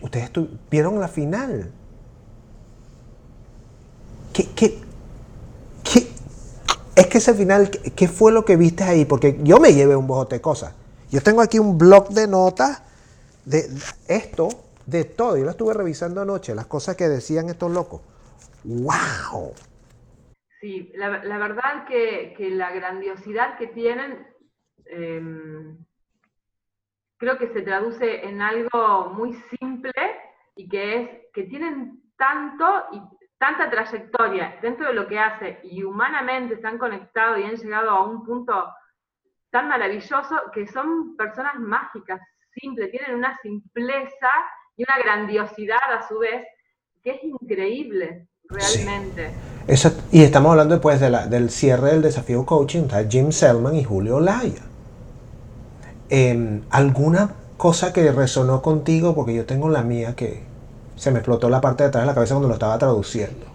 Ustedes 0.02 0.30
vieron 0.70 1.00
la 1.00 1.08
final. 1.08 1.70
¿Qué, 4.32 4.48
qué, 4.54 4.78
qué? 5.82 6.08
Es 6.94 7.06
que 7.06 7.18
ese 7.18 7.34
final, 7.34 7.70
¿qué 7.70 8.08
fue 8.08 8.32
lo 8.32 8.44
que 8.44 8.56
viste 8.56 8.84
ahí? 8.84 9.04
Porque 9.04 9.40
yo 9.42 9.58
me 9.58 9.72
llevé 9.72 9.96
un 9.96 10.06
bojote 10.06 10.36
de 10.36 10.40
cosas. 10.40 10.74
Yo 11.10 11.22
tengo 11.22 11.40
aquí 11.40 11.58
un 11.58 11.78
blog 11.78 12.10
de 12.10 12.28
notas 12.28 12.82
de 13.44 13.68
esto, 14.06 14.48
de 14.86 15.04
todo. 15.04 15.36
Yo 15.36 15.44
lo 15.44 15.50
estuve 15.50 15.74
revisando 15.74 16.20
anoche, 16.20 16.54
las 16.54 16.66
cosas 16.66 16.96
que 16.96 17.08
decían 17.08 17.48
estos 17.48 17.72
locos. 17.72 18.02
¡Wow! 18.64 19.52
Sí, 20.60 20.92
la, 20.94 21.08
verdad 21.08 21.86
que, 21.86 22.34
la 22.50 22.70
grandiosidad 22.70 23.56
que 23.56 23.68
tienen 23.68 24.26
em, 24.84 25.78
creo 27.16 27.38
que 27.38 27.48
se 27.48 27.62
traduce 27.62 28.26
en 28.26 28.42
algo 28.42 29.08
muy 29.14 29.32
simple 29.58 29.92
y 30.54 30.68
que 30.68 30.94
es 30.96 31.10
que 31.32 31.44
tienen 31.44 32.02
tanto 32.18 32.88
y 32.92 33.00
tanta 33.38 33.70
trayectoria 33.70 34.58
dentro 34.60 34.88
de 34.88 34.92
lo 34.92 35.08
que 35.08 35.18
hace 35.18 35.60
y 35.62 35.82
humanamente 35.82 36.60
se 36.60 36.66
han 36.66 36.76
conectado 36.76 37.38
y 37.38 37.44
han 37.44 37.56
llegado 37.56 37.90
a 37.90 38.04
un 38.04 38.22
punto 38.22 38.70
tan 39.48 39.66
maravilloso 39.68 40.42
que 40.52 40.66
son 40.66 41.16
personas 41.16 41.58
mágicas, 41.58 42.20
simples, 42.50 42.90
tienen 42.90 43.16
una 43.16 43.34
simpleza 43.38 44.30
y 44.76 44.84
una 44.84 44.98
grandiosidad 44.98 45.90
a 45.90 46.06
su 46.06 46.18
vez 46.18 46.46
que 47.02 47.12
es 47.12 47.24
increíble, 47.24 48.28
realmente 48.44 49.40
y 50.10 50.22
estamos 50.24 50.50
hablando 50.50 50.74
después 50.74 50.98
de 50.98 51.10
del 51.28 51.48
cierre 51.48 51.92
del 51.92 52.02
desafío 52.02 52.44
coaching, 52.44 52.82
está 52.82 53.04
Jim 53.08 53.30
Selman 53.30 53.76
y 53.76 53.84
Julio 53.84 54.18
Laya. 54.18 54.62
Em, 56.08 56.62
¿Alguna 56.70 57.30
cosa 57.56 57.92
que 57.92 58.10
resonó 58.10 58.62
contigo? 58.62 59.14
Porque 59.14 59.32
yo 59.32 59.46
tengo 59.46 59.68
la 59.68 59.82
mía 59.82 60.16
que 60.16 60.42
se 60.96 61.12
me 61.12 61.18
explotó 61.20 61.48
la 61.48 61.60
parte 61.60 61.84
de 61.84 61.88
atrás 61.88 62.02
de 62.02 62.08
la 62.08 62.14
cabeza 62.14 62.34
cuando 62.34 62.48
lo 62.48 62.54
estaba 62.54 62.78
traduciendo. 62.78 63.46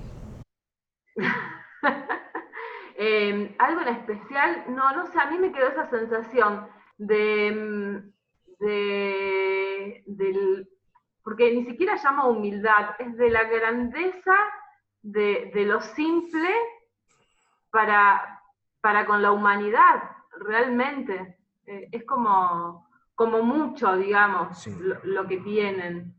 Em, 2.97 3.53
algo 3.59 3.81
en 3.81 3.89
especial, 3.89 4.63
no, 4.69 4.95
no 4.95 5.05
sé, 5.07 5.19
a 5.19 5.29
mí 5.29 5.37
me 5.37 5.51
quedó 5.51 5.67
esa 5.67 5.89
sensación 5.89 6.65
de, 6.97 7.47
em, 7.47 8.11
de 8.61 10.01
del, 10.07 10.69
porque 11.21 11.53
ni 11.53 11.65
siquiera 11.65 11.97
llama 11.97 12.29
humildad, 12.29 12.91
es 12.99 13.17
de 13.17 13.29
la 13.29 13.43
grandeza 13.43 14.33
de, 15.05 15.65
lo 15.65 15.81
simple 15.81 16.49
para, 17.71 18.41
para 18.81 19.05
con 19.05 19.21
la 19.21 19.31
humanidad, 19.31 20.01
realmente. 20.39 21.37
Eh, 21.67 21.89
es 21.91 22.03
como, 22.03 22.87
como 23.13 23.43
mucho, 23.43 23.95
digamos, 23.95 24.67
lo, 25.03 25.27
que 25.27 25.37
tienen. 25.37 26.13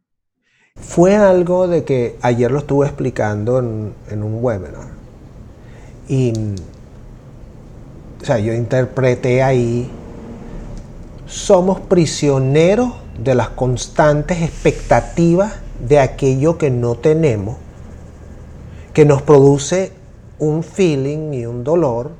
Fue 0.76 1.16
algo 1.16 1.68
de 1.68 1.84
que 1.84 2.16
ayer 2.22 2.50
lo 2.50 2.58
estuve 2.58 2.86
explicando 2.86 3.58
en, 3.58 3.94
en 4.08 4.22
un 4.22 4.42
webinar. 4.42 4.88
Y, 6.08 6.32
o 8.20 8.24
sea, 8.24 8.38
yo 8.38 8.52
interpreté 8.52 9.42
ahí, 9.42 9.90
somos 11.26 11.80
prisioneros 11.80 12.92
de 13.18 13.34
las 13.34 13.48
constantes 13.48 14.42
expectativas 14.42 15.60
de 15.80 15.98
aquello 15.98 16.56
que 16.56 16.70
no 16.70 16.94
tenemos 16.94 17.56
que 18.96 19.04
nos 19.04 19.20
produce 19.20 19.92
un 20.38 20.62
feeling 20.62 21.34
y 21.34 21.44
un 21.44 21.62
dolor 21.62 22.12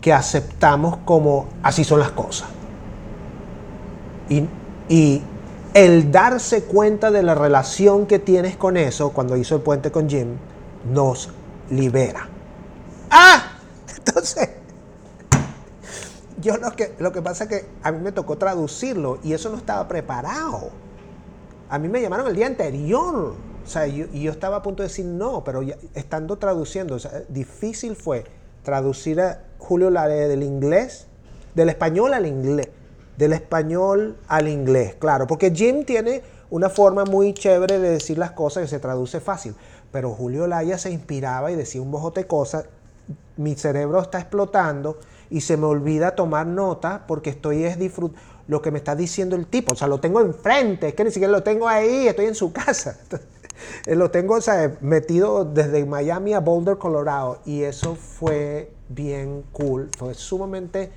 que 0.00 0.12
aceptamos 0.12 0.96
como 1.04 1.46
así 1.62 1.84
son 1.84 2.00
las 2.00 2.10
cosas. 2.10 2.48
Y, 4.28 5.22
el 5.72 6.10
darse 6.10 6.64
cuenta 6.64 7.12
de 7.12 7.22
la 7.22 7.36
relación 7.36 8.06
que 8.06 8.18
tienes 8.18 8.56
con 8.56 8.76
eso, 8.76 9.10
cuando 9.10 9.36
hizo 9.36 9.54
el 9.54 9.62
puente 9.62 9.92
con 9.92 10.10
Jim, 10.10 10.34
nos 10.92 11.30
libera. 11.70 12.28
¡Ah! 13.08 13.52
Entonces, 13.96 14.48
yo 16.40 16.56
lo 16.56 16.72
que, 16.72 16.96
lo 16.98 17.12
que 17.12 17.22
pasa 17.22 17.44
es 17.44 17.50
que 17.50 17.66
a 17.84 17.92
mí 17.92 18.00
me 18.00 18.10
tocó 18.10 18.36
traducirlo 18.36 19.20
y 19.22 19.32
eso 19.32 19.48
no 19.48 19.56
estaba 19.56 19.86
preparado. 19.86 20.70
A 21.68 21.78
mí 21.78 21.88
me 21.88 22.02
llamaron 22.02 22.26
el 22.26 22.34
día 22.34 22.48
anterior 22.48 23.49
o 23.64 23.68
sea, 23.68 23.86
yo, 23.86 24.06
yo 24.12 24.30
estaba 24.30 24.56
a 24.56 24.62
punto 24.62 24.82
de 24.82 24.88
decir 24.88 25.04
no, 25.04 25.44
pero 25.44 25.62
estando 25.94 26.38
traduciendo, 26.38 26.98
difícil 27.28 27.96
fue 27.96 28.24
traducir 28.62 29.20
a 29.20 29.42
Julio 29.58 29.90
Lare 29.90 30.28
del 30.28 30.42
inglés, 30.42 31.06
del 31.54 31.68
español 31.68 32.14
al 32.14 32.26
inglés, 32.26 32.68
del 33.16 33.32
español 33.32 34.16
al 34.28 34.48
inglés, 34.48 34.96
claro, 34.98 35.26
porque 35.26 35.50
Jim 35.50 35.84
tiene 35.84 36.22
una 36.50 36.68
forma 36.68 37.04
muy 37.04 37.32
chévere 37.32 37.78
de 37.78 37.90
decir 37.90 38.18
las 38.18 38.32
cosas 38.32 38.64
que 38.64 38.68
se 38.68 38.80
traduce 38.80 39.20
fácil, 39.20 39.54
pero 39.92 40.10
Julio 40.10 40.46
Laya 40.46 40.78
se 40.78 40.90
inspiraba 40.90 41.50
y 41.50 41.56
decía 41.56 41.82
un 41.82 41.90
bojote 41.90 42.26
cosas, 42.26 42.66
mi 43.36 43.54
cerebro 43.54 44.00
está 44.00 44.20
explotando 44.20 44.98
y 45.30 45.42
se 45.42 45.56
me 45.56 45.66
olvida 45.66 46.14
tomar 46.14 46.46
nota 46.46 47.04
porque 47.06 47.30
estoy 47.30 47.64
es 47.64 47.78
disfrutando 47.78 48.20
lo 48.50 48.60
que 48.60 48.72
me 48.72 48.78
está 48.78 48.96
diciendo 48.96 49.36
el 49.36 49.46
tipo, 49.46 49.72
o 49.72 49.76
sea, 49.76 49.86
lo 49.86 50.00
tengo 50.00 50.20
enfrente, 50.20 50.88
es 50.88 50.94
que 50.94 51.04
ni 51.04 51.12
siquiera 51.12 51.30
lo 51.30 51.44
tengo 51.44 51.68
ahí, 51.68 52.08
estoy 52.08 52.26
en 52.26 52.34
su 52.34 52.52
casa. 52.52 52.98
Eh, 53.12 53.18
lo 53.86 54.10
tengo 54.10 54.38
metido 54.80 55.44
desde 55.44 55.84
Miami 55.84 56.34
a 56.34 56.40
Boulder, 56.40 56.78
Colorado, 56.78 57.40
y 57.44 57.62
eso 57.62 57.94
fue 57.94 58.72
bien 58.88 59.44
cool, 59.52 59.90
fue 59.96 60.14
sumamente 60.14 60.90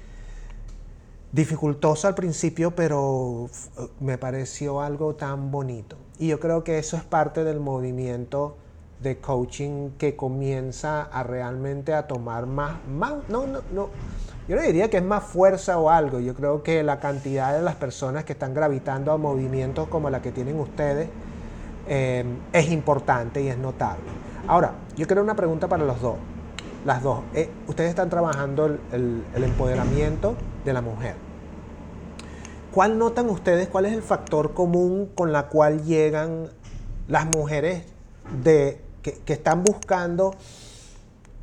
dificultoso 1.32 2.08
al 2.08 2.16
principio, 2.16 2.72
pero 2.72 3.50
me 4.00 4.18
pareció 4.18 4.82
algo 4.82 5.16
tan 5.16 5.52
bonito. 5.52 5.98
Y 6.20 6.28
yo 6.28 6.40
creo 6.40 6.64
que 6.64 6.78
eso 6.78 6.96
es 6.96 7.04
parte 7.04 7.44
del 7.44 7.60
movimiento 7.60 8.56
de 9.02 9.18
coaching 9.18 9.92
que 9.98 10.16
comienza 10.16 11.02
a 11.02 11.24
realmente 11.24 11.94
a 11.94 12.08
tomar 12.08 12.46
más, 12.46 12.78
más 12.88 13.16
no, 13.28 13.46
no, 13.48 13.62
no, 13.74 13.90
yo 14.48 14.56
no 14.56 14.62
diría 14.62 14.90
que 14.90 14.98
es 14.98 15.04
más 15.04 15.24
fuerza 15.24 15.78
o 15.78 15.90
algo, 15.90 16.20
yo 16.20 16.34
creo 16.36 16.64
que 16.64 16.84
la 16.84 17.00
cantidad 17.00 17.54
de 17.54 17.62
las 17.62 17.76
personas 17.76 18.24
que 18.24 18.34
están 18.34 18.54
gravitando 18.54 19.12
a 19.12 19.18
movimientos 19.18 19.90
como 19.90 20.10
la 20.10 20.22
que 20.22 20.32
tienen 20.32 20.58
ustedes 20.60 21.10
eh, 21.88 22.24
es 22.54 22.72
importante 22.72 23.42
y 23.42 23.48
es 23.48 23.58
notable. 23.58 24.04
Ahora, 24.48 24.75
yo 24.96 25.08
quiero 25.08 25.24
una 25.24 25.36
pregunta 25.36 25.68
para 25.68 25.86
los 25.86 26.02
dos, 26.02 26.16
las 26.86 27.02
dos. 27.02 27.22
Eh, 27.34 27.50
ustedes 27.68 27.90
están 27.90 28.10
trabajando 28.10 28.66
el, 28.66 29.24
empoderamiento 29.36 30.36
de 30.66 30.74
la 30.74 30.82
mujer. 30.82 31.16
¿Cuál 32.72 32.98
notan 32.98 33.30
ustedes, 33.30 33.68
cuál 33.68 33.86
es 33.86 33.94
el 33.94 34.02
factor 34.02 34.54
común 34.54 35.12
con 35.16 35.32
la 35.32 35.48
cual 35.48 35.84
llegan 35.84 36.50
las 37.08 37.25
mujeres 37.25 37.84
de, 38.42 38.82
que, 39.02 39.34
están 39.34 39.63
buscando 39.63 40.34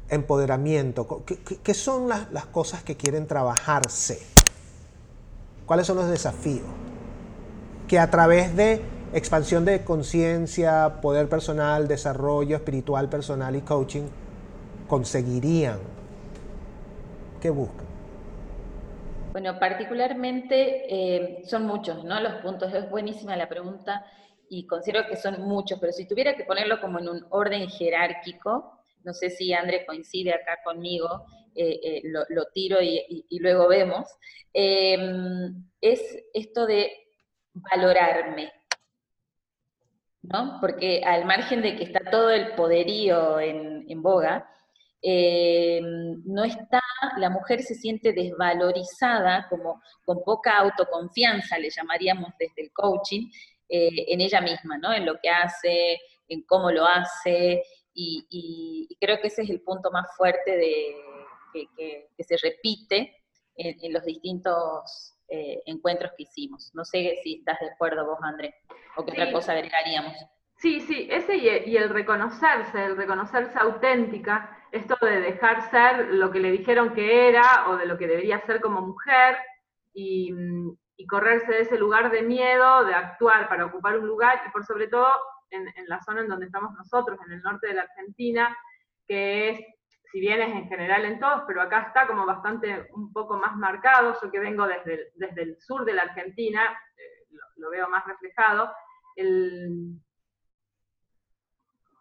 empoderamiento? 0.08 1.24
¿Qué, 1.62 1.74
son 1.74 2.08
las, 2.08 2.46
cosas 2.46 2.82
que 2.82 2.96
quieren 2.96 3.26
trabajarse? 3.26 4.20
¿Cuáles 5.66 5.86
son 5.86 5.96
los 5.96 6.08
desafíos? 6.08 6.66
Que 7.86 7.98
a 7.98 8.10
través 8.10 8.56
de 8.56 8.82
expansión 9.12 9.64
de 9.64 9.84
conciencia, 9.84 11.00
poder 11.00 11.28
personal, 11.28 11.88
desarrollo 11.88 12.56
espiritual 12.56 13.08
personal 13.08 13.56
y 13.56 13.62
coaching, 13.62 14.04
conseguirían. 14.86 15.78
¿Qué 17.40 17.50
buscan? 17.50 17.86
Bueno, 19.32 19.58
particularmente 19.58 20.84
eh, 20.88 21.42
son 21.44 21.64
muchos, 21.64 22.04
¿no? 22.04 22.20
Los 22.20 22.34
puntos. 22.42 22.72
Es 22.74 22.90
buenísima 22.90 23.36
la 23.36 23.48
pregunta 23.48 24.04
y 24.48 24.66
considero 24.66 25.06
que 25.06 25.16
son 25.16 25.42
muchos, 25.42 25.78
pero 25.78 25.92
si 25.92 26.06
tuviera 26.06 26.34
que 26.34 26.44
ponerlo 26.44 26.80
como 26.80 26.98
en 26.98 27.08
un 27.08 27.26
orden 27.30 27.68
jerárquico, 27.68 28.80
no 29.04 29.14
sé 29.14 29.30
si 29.30 29.52
André 29.52 29.86
coincide 29.86 30.34
acá 30.34 30.58
conmigo, 30.64 31.24
eh, 31.54 31.80
eh, 31.82 32.02
lo, 32.04 32.44
tiro 32.52 32.82
y, 32.82 33.26
luego 33.38 33.68
vemos, 33.68 34.06
em, 34.52 35.64
es 35.80 36.00
esto 36.34 36.66
de 36.66 36.90
valorarme, 37.54 38.52
¿no? 40.22 40.58
Porque 40.60 41.02
al 41.04 41.24
margen 41.24 41.62
de 41.62 41.76
que 41.76 41.84
está 41.84 42.10
todo 42.10 42.30
el 42.30 42.54
poderío 42.54 43.40
en, 43.40 43.84
en 43.88 44.02
boga, 44.02 44.48
eh, 45.02 45.80
no 46.24 46.44
está, 46.44 46.82
la 47.16 47.30
mujer 47.30 47.62
se 47.62 47.74
siente 47.74 48.12
desvalorizada, 48.12 49.46
como 49.48 49.82
con 50.04 50.22
poca 50.22 50.58
autoconfianza, 50.58 51.58
le 51.58 51.70
llamaríamos 51.70 52.32
desde 52.38 52.62
el 52.62 52.72
coaching, 52.72 53.30
eh, 53.68 54.06
en 54.08 54.20
ella 54.20 54.40
misma, 54.40 54.76
¿no? 54.78 54.92
En 54.92 55.06
lo 55.06 55.18
que 55.20 55.30
hace, 55.30 55.98
en 56.28 56.42
cómo 56.42 56.70
lo 56.70 56.84
hace, 56.86 57.62
y, 57.94 58.88
creo 59.00 59.20
que 59.20 59.28
ese 59.28 59.42
es 59.42 59.50
el 59.50 59.60
punto 59.62 59.90
más 59.90 60.06
fuerte 60.16 60.56
de, 60.56 60.94
que, 61.76 62.24
se 62.24 62.36
repite 62.36 63.16
en, 63.56 63.92
los 63.92 64.04
distintos 64.04 65.14
eh, 65.30 65.62
encuentros 65.66 66.12
que 66.16 66.24
hicimos. 66.24 66.70
No 66.74 66.84
sé 66.84 67.20
si 67.22 67.36
estás 67.36 67.58
de 67.60 67.70
acuerdo 67.70 68.04
vos, 68.04 68.18
André, 68.22 68.54
o 68.96 69.04
qué 69.04 69.12
otra 69.12 69.32
cosa 69.32 69.52
agregaríamos. 69.52 70.14
Sí, 70.56 70.80
sí, 70.80 71.08
ese 71.10 71.36
y 71.36 71.76
el 71.76 71.88
reconocerse, 71.88 72.84
el 72.84 72.96
reconocerse 72.96 73.58
auténtica, 73.58 74.60
esto 74.72 74.94
de 75.00 75.20
dejar 75.20 75.70
ser 75.70 76.08
lo 76.14 76.30
que 76.30 76.40
le 76.40 76.50
dijeron 76.50 76.92
que 76.92 77.28
era 77.28 77.70
o 77.70 77.76
de 77.76 77.86
lo 77.86 77.96
que 77.96 78.06
debería 78.06 78.44
ser 78.44 78.60
como 78.60 78.82
mujer 78.82 79.38
y, 79.94 80.34
correrse 81.08 81.50
de 81.50 81.60
ese 81.62 81.78
lugar 81.78 82.10
de 82.10 82.20
miedo, 82.22 82.84
de 82.84 82.92
actuar 82.92 83.48
para 83.48 83.64
ocupar 83.64 83.98
un 83.98 84.06
lugar 84.06 84.42
y 84.46 84.50
por 84.50 84.66
sobre 84.66 84.86
todo 84.86 85.08
en, 85.48 85.66
la 85.86 86.00
zona 86.02 86.20
en 86.20 86.28
donde 86.28 86.44
estamos 86.44 86.74
nosotros, 86.74 87.18
en 87.26 87.32
el 87.32 87.42
norte 87.42 87.68
de 87.68 87.74
la 87.74 87.82
Argentina, 87.82 88.54
que 89.08 89.48
es, 89.48 89.60
si 90.10 90.20
bien 90.20 90.40
es 90.40 90.50
en 90.50 90.68
general 90.68 91.04
en 91.04 91.20
todos, 91.20 91.42
pero 91.46 91.62
acá 91.62 91.82
está 91.82 92.06
como 92.06 92.26
bastante 92.26 92.88
un 92.94 93.12
poco 93.12 93.36
más 93.36 93.56
marcado, 93.56 94.16
yo 94.20 94.30
que 94.30 94.40
vengo 94.40 94.66
desde 94.66 94.94
el, 94.94 95.06
desde 95.14 95.42
el 95.42 95.60
sur 95.60 95.84
de 95.84 95.94
la 95.94 96.02
Argentina, 96.02 96.78
eh, 96.96 97.36
lo, 97.56 97.70
veo 97.70 97.88
más 97.88 98.04
reflejado, 98.06 98.72
el, 99.14 100.00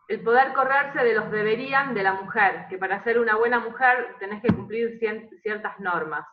el 0.08 0.24
poder 0.24 0.54
correrse 0.54 1.04
de 1.04 1.14
los 1.14 1.30
deberían 1.30 1.94
de 1.94 2.04
la 2.04 2.14
mujer, 2.14 2.66
que 2.68 2.80
para 2.80 3.04
ser 3.04 3.20
una 3.20 3.36
buena 3.36 3.60
mujer 3.60 4.16
tenés 4.20 4.42
que 4.42 4.54
cumplir 4.54 4.98
ciertas 4.98 5.80
normas. 5.80 6.26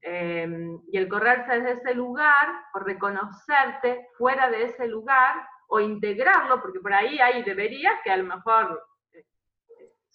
Em, 0.00 0.80
y 0.90 0.96
el 0.96 1.08
correrse 1.08 1.60
desde 1.60 1.72
ese 1.72 1.94
lugar, 1.94 2.48
o 2.72 2.78
reconocerte 2.78 4.08
fuera 4.16 4.48
de 4.48 4.64
ese 4.64 4.86
lugar, 4.86 5.46
o 5.68 5.80
integrarlo, 5.80 6.62
porque 6.62 6.80
por 6.80 6.94
ahí 6.94 7.18
hay 7.18 7.42
deberías 7.42 7.94
que 8.02 8.10
a 8.10 8.16
lo 8.16 8.24
mejor 8.24 8.82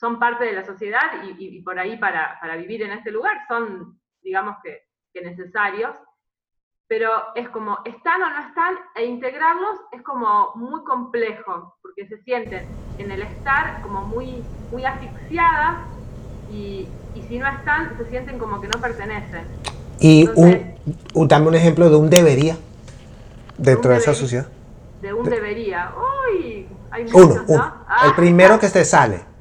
son 0.03 0.19
parte 0.19 0.43
de 0.43 0.51
la 0.51 0.65
sociedad 0.65 1.23
y, 1.23 1.61
por 1.61 1.79
ahí 1.79 1.95
para, 1.95 2.37
vivir 2.57 2.81
en 2.81 2.91
este 2.91 3.09
lugar 3.09 3.37
son, 3.47 3.97
digamos 4.21 4.57
que 4.61 4.81
necesarios, 5.21 5.91
pero 6.89 7.09
es 7.35 7.47
como, 7.47 7.77
están 7.85 8.21
o 8.21 8.29
no 8.29 8.49
están, 8.49 8.75
e 8.95 9.05
integrarlos 9.05 9.79
es 9.93 10.01
como 10.01 10.51
muy 10.55 10.83
complejo, 10.83 11.77
porque 11.81 12.05
se 12.05 12.21
sienten 12.23 12.67
en 12.97 13.11
el 13.11 13.21
estar 13.21 13.81
como 13.81 14.01
muy, 14.01 14.43
muy 14.71 14.83
asfixiadas 14.83 15.77
y, 16.51 16.89
si 17.29 17.39
no 17.39 17.47
están, 17.47 17.97
se 17.97 18.09
sienten 18.09 18.37
como 18.37 18.59
que 18.59 18.67
no 18.67 18.81
pertenecen. 18.81 19.45
Y 20.01 20.27
un, 20.35 20.75
dame 21.29 21.47
un 21.47 21.55
ejemplo 21.55 21.89
de 21.89 21.95
un 21.95 22.09
debería 22.09 22.57
dentro 23.57 23.91
de, 23.91 23.99
esa 23.99 24.13
sociedad. 24.13 24.47
De 25.01 25.13
un 25.13 25.29
debería. 25.29 25.93
Uy, 26.27 26.67
hay 26.91 27.05
muchos, 27.05 27.21
uno, 27.23 27.35
¿no? 27.47 27.53
el 27.53 27.59
ah. 27.87 28.13
primero 28.17 28.59
que 28.59 28.67
te 28.67 28.83
sale. 28.83 29.32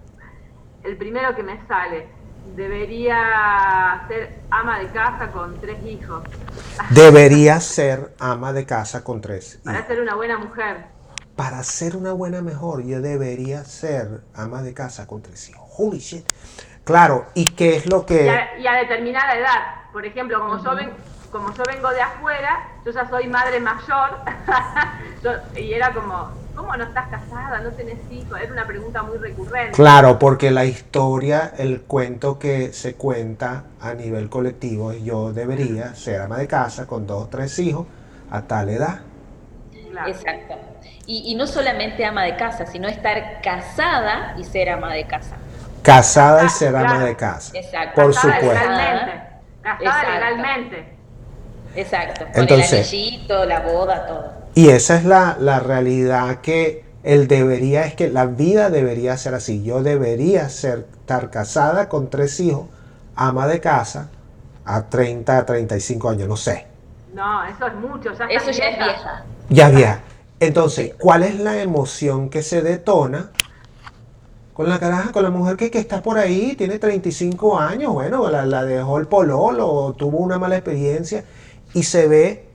El 0.84 0.96
primero 0.96 1.34
que 1.34 1.42
me 1.42 1.64
sale 1.66 2.08
debería 2.56 4.04
ser 4.08 4.40
ama 4.50 4.80
de 4.80 4.88
casa 4.88 5.30
con 5.30 5.60
tres 5.60 5.82
hijos. 5.84 6.24
Debería 6.90 7.60
ser 7.60 8.14
ama 8.18 8.52
de 8.52 8.66
casa 8.66 9.04
con 9.04 9.20
tres 9.20 9.54
hijos. 9.54 9.64
Para 9.64 9.86
ser 9.86 10.00
una 10.00 10.14
buena 10.14 10.38
mujer. 10.38 10.84
Para 11.36 11.62
ser 11.62 11.96
una 11.96 12.12
buena 12.12 12.42
mejor, 12.42 12.84
yo 12.84 13.00
debería 13.00 13.64
ser 13.64 14.22
ama 14.34 14.62
de 14.62 14.74
casa 14.74 15.06
con 15.06 15.22
tres 15.22 15.48
hijos. 15.48 15.62
Holy 15.78 15.98
shit. 15.98 16.26
Claro, 16.84 17.26
¿y 17.34 17.54
qué 17.54 17.76
es 17.76 17.90
lo 17.90 18.04
que...? 18.04 18.26
Y 18.58 18.66
a, 18.66 18.74
determinada 18.74 19.36
edad. 19.36 19.90
Por 19.92 20.04
ejemplo, 20.04 20.40
como, 20.40 20.62
yo 20.62 20.70
como 21.30 21.54
yo 21.54 21.62
vengo 21.64 21.90
de 21.90 22.02
afuera, 22.02 22.68
yo 22.84 22.90
ya 22.90 23.08
soy 23.08 23.28
madre 23.28 23.60
mayor, 23.60 24.18
y 25.56 25.72
era 25.72 25.92
como, 25.94 26.32
¿cómo 26.54 26.76
no 26.76 26.84
estás 26.84 27.08
casada? 27.08 27.60
¿No 27.60 27.70
tenés 27.70 27.98
hijos? 28.10 28.38
Era 28.40 28.52
una 28.52 28.66
pregunta 28.66 29.02
muy 29.02 29.18
recurrente. 29.18 29.72
Claro, 29.72 30.18
porque 30.18 30.50
la 30.50 30.64
historia, 30.64 31.52
el 31.58 31.82
cuento 31.82 32.38
que 32.38 32.72
se 32.72 32.94
cuenta 32.94 33.64
a 33.80 33.94
nivel 33.94 34.28
colectivo 34.28 34.92
es 34.92 35.02
yo 35.02 35.32
debería 35.32 35.94
ser 35.94 36.20
ama 36.20 36.38
de 36.38 36.48
casa 36.48 36.86
con 36.86 37.06
dos 37.06 37.24
o 37.24 37.28
tres 37.28 37.58
hijos 37.58 37.86
a 38.30 38.42
tal 38.42 38.68
edad. 38.68 39.00
Exacto. 40.06 40.54
Y, 41.06 41.34
no 41.34 41.46
solamente 41.46 42.04
ama 42.04 42.22
de 42.22 42.36
casa, 42.36 42.64
sino 42.64 42.88
estar 42.88 43.42
casada 43.42 44.34
y 44.38 44.44
ser 44.44 44.70
ama 44.70 44.94
de 44.94 45.04
casa. 45.06 45.36
Casada 45.82 46.44
y 46.44 46.48
ser 46.48 46.74
ama 46.74 47.04
de 47.04 47.16
casa. 47.16 47.58
Exacto. 47.58 48.00
Por 48.00 48.14
supuesto. 48.14 48.46
Legalmente. 48.46 49.22
Casada 49.62 50.14
legalmente. 50.14 50.96
Exacto. 51.74 52.26
Con 52.32 52.42
Entonces, 52.42 52.92
el 52.92 53.00
anillito, 53.00 53.44
la 53.44 53.60
boda, 53.60 54.06
todo. 54.06 54.41
Y 54.54 54.68
esa 54.68 54.96
es 54.96 55.04
la, 55.04 55.60
realidad 55.60 56.40
que 56.40 56.84
él 57.02 57.26
debería, 57.26 57.84
es 57.84 57.94
que 57.94 58.10
la 58.10 58.26
vida 58.26 58.68
debería 58.68 59.16
ser 59.16 59.34
así. 59.34 59.62
Yo 59.62 59.82
debería 59.82 60.48
ser, 60.50 60.86
estar 60.92 61.30
casada 61.30 61.88
con 61.88 62.10
tres 62.10 62.38
hijos, 62.40 62.66
ama 63.16 63.46
de 63.46 63.60
casa, 63.60 64.10
a 64.64 64.88
30, 64.88 65.38
a 65.38 65.46
35 65.46 66.10
años, 66.10 66.28
no 66.28 66.36
sé. 66.36 66.66
No, 67.14 67.44
eso 67.44 67.66
es 67.66 67.74
mucho, 67.74 68.10
ya 68.12 68.26
Eso 68.26 68.50
ya 68.50 68.68
es 68.68 68.78
vieja. 68.78 69.24
Ya 69.48 69.68
es 69.68 69.76
vieja. 69.76 70.00
Entonces, 70.38 70.94
¿cuál 70.98 71.22
es 71.22 71.38
la 71.38 71.60
emoción 71.62 72.28
que 72.28 72.42
se 72.42 72.62
detona 72.62 73.30
con 74.52 74.68
la 74.68 74.78
caraja, 74.78 75.12
con 75.12 75.22
la 75.22 75.30
mujer 75.30 75.56
que, 75.56 75.70
que 75.70 75.78
está 75.78 76.02
por 76.02 76.18
ahí, 76.18 76.54
tiene 76.56 76.78
35 76.78 77.58
años, 77.58 77.92
bueno, 77.92 78.28
la, 78.28 78.44
la 78.44 78.64
dejó 78.64 78.98
el 78.98 79.06
pololo, 79.06 79.94
tuvo 79.96 80.18
una 80.18 80.38
mala 80.38 80.56
experiencia 80.56 81.24
y 81.72 81.84
se 81.84 82.06
ve 82.06 82.51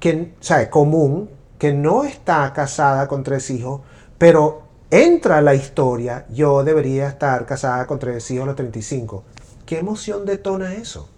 que, 0.00 0.34
o 0.40 0.42
sea, 0.42 0.68
común, 0.70 1.30
que 1.58 1.72
no 1.72 2.04
está 2.04 2.52
casada 2.52 3.06
con 3.06 3.22
tres 3.22 3.50
hijos, 3.50 3.82
pero 4.18 4.62
entra 4.90 5.38
a 5.38 5.42
la 5.42 5.54
historia, 5.54 6.26
yo 6.30 6.64
debería 6.64 7.06
estar 7.06 7.46
casada 7.46 7.86
con 7.86 7.98
tres 7.98 8.28
hijos 8.30 8.44
a 8.44 8.46
los 8.46 8.56
35. 8.56 9.22
¿Qué 9.66 9.78
emoción 9.78 10.24
detona 10.24 10.74
eso? 10.74 11.08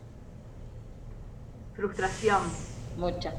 Frustración. 1.74 2.40
Mucha. 2.98 3.32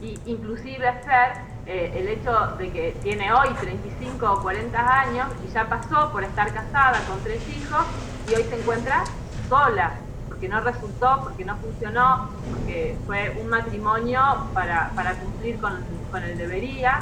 Y 0.00 0.18
inclusive 0.26 0.88
hacer 0.88 1.40
eh, 1.66 1.92
el 1.94 2.08
hecho 2.08 2.32
de 2.58 2.72
que 2.72 2.96
tiene 3.02 3.32
hoy 3.32 3.48
35 3.60 4.32
o 4.32 4.42
40 4.42 5.00
años 5.00 5.28
y 5.46 5.52
ya 5.52 5.68
pasó 5.68 6.10
por 6.10 6.24
estar 6.24 6.52
casada 6.52 7.00
con 7.06 7.18
tres 7.22 7.40
hijos 7.48 7.84
y 8.28 8.34
hoy 8.34 8.42
se 8.44 8.60
encuentra 8.60 9.04
sola, 9.48 9.94
porque 10.36 10.48
no 10.50 10.60
resultó, 10.60 11.20
porque 11.24 11.46
no 11.46 11.56
funcionó, 11.56 12.28
porque 12.50 12.94
fue 13.06 13.34
un 13.40 13.48
matrimonio 13.48 14.20
para, 14.52 14.90
para 14.94 15.14
cumplir 15.14 15.58
con, 15.58 15.72
con 16.10 16.22
el 16.22 16.36
debería 16.36 17.00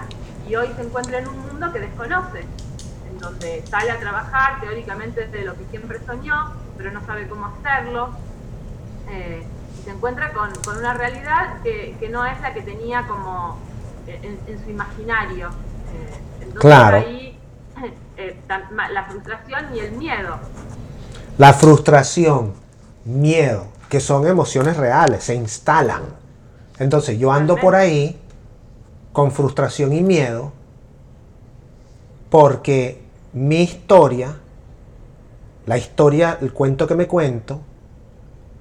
y 0.48 0.54
hoy 0.54 0.68
se 0.76 0.82
encuentra 0.82 1.18
en 1.18 1.26
un 1.26 1.40
mundo 1.40 1.72
que 1.72 1.80
desconoce, 1.80 2.42
en 3.10 3.18
donde 3.18 3.64
sale 3.68 3.90
a 3.90 3.98
trabajar 3.98 4.60
teóricamente 4.60 5.26
de 5.26 5.44
lo 5.44 5.54
que 5.56 5.64
siempre 5.70 5.98
soñó, 6.06 6.52
pero 6.76 6.92
no 6.92 7.04
sabe 7.06 7.26
cómo 7.26 7.46
hacerlo. 7.46 8.10
Eh, 9.10 9.44
y 9.80 9.82
se 9.82 9.90
encuentra 9.90 10.32
con, 10.32 10.54
con 10.64 10.78
una 10.78 10.94
realidad 10.94 11.60
que, 11.64 11.96
que, 11.98 12.08
no 12.08 12.24
es 12.24 12.40
la 12.40 12.54
que 12.54 12.62
tenía 12.62 13.04
como 13.08 13.58
en, 14.06 14.38
en 14.46 14.64
su 14.64 14.70
imaginario. 14.70 15.48
Eh, 15.48 16.20
entonces 16.40 16.60
Claro. 16.60 16.98
ahí 16.98 17.36
eh, 18.16 18.38
ma- 18.70 18.88
la 18.90 19.04
frustración 19.06 19.74
y 19.74 19.80
el 19.80 19.92
miedo. 19.92 20.38
La 21.36 21.52
frustración, 21.52 22.54
miedo, 23.04 23.66
que 23.88 24.00
son 24.00 24.26
emociones 24.26 24.76
reales, 24.76 25.24
se 25.24 25.34
instalan. 25.34 26.02
Entonces 26.78 27.18
yo 27.18 27.32
ando 27.32 27.56
por 27.56 27.74
ahí 27.74 28.20
con 29.12 29.30
frustración 29.30 29.92
y 29.92 30.02
miedo 30.02 30.52
porque 32.30 33.00
mi 33.32 33.62
historia, 33.62 34.36
la 35.66 35.78
historia, 35.78 36.38
el 36.40 36.52
cuento 36.52 36.86
que 36.86 36.96
me 36.96 37.06
cuento, 37.06 37.60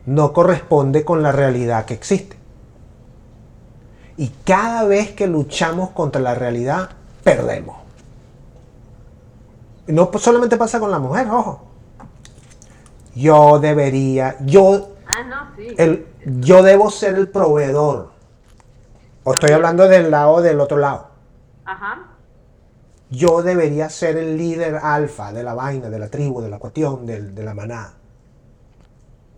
no 0.06 0.34
corresponde 0.34 1.04
con 1.04 1.24
la 1.24 1.32
realidad 1.32 1.86
que 1.86 1.96
existe. 1.96 2.38
Y 4.18 4.28
cada 4.44 4.84
vez 4.84 5.12
que 5.12 5.26
luchamos 5.26 5.90
contra 5.90 6.22
la 6.22 6.36
realidad, 6.36 6.92
perdemos. 7.24 7.78
No 9.88 10.12
solamente 10.20 10.56
pasa 10.58 10.80
con 10.80 10.92
la 10.92 11.00
mujer, 11.00 11.28
ojo. 11.30 11.73
Yo 13.16 13.60
debería, 13.60 14.36
yo, 14.46 14.90
Ah, 15.06 15.24
no, 15.24 15.56
sí. 15.56 15.76
el, 15.78 16.08
yo 16.42 16.64
debo 16.64 16.90
ser 16.90 17.16
el 17.16 17.28
proveedor. 17.30 18.12
O 19.24 19.34
estoy 19.34 19.52
hablando 19.52 19.88
del 19.88 20.10
lado 20.12 20.42
del 20.42 20.60
otro 20.60 20.78
lado. 20.78 21.08
Ajá. 21.66 22.08
Yo 23.10 23.44
debería 23.44 23.90
ser 23.90 24.18
el 24.18 24.38
líder 24.38 24.76
alfa 24.82 25.32
de 25.32 25.44
la 25.44 25.54
vaina, 25.54 25.90
de 25.90 26.00
la 26.00 26.10
tribu, 26.10 26.42
de 26.42 26.50
la 26.50 26.58
cuestión, 26.58 27.06
del- 27.06 27.36
de, 27.36 27.44
la 27.44 27.54
manada. 27.54 27.94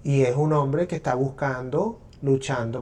Y 0.04 0.22
es 0.22 0.36
un 0.36 0.54
hombre 0.54 0.88
que 0.88 0.96
está 0.96 1.14
buscando, 1.16 2.00
luchando 2.22 2.74